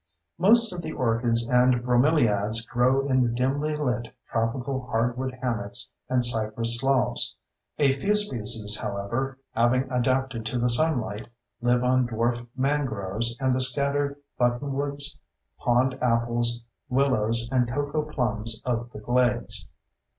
[0.39, 6.25] Most of the orchids and bromeliads grow in the dimly lit tropical hardwood hammocks and
[6.25, 7.35] cypress sloughs.
[7.77, 11.27] A few species, however, having adapted to the sunlight,
[11.61, 15.19] live on dwarf mangroves and the scattered buttonwoods,
[15.59, 19.67] pond apples, willows, and cocoplums of the glades.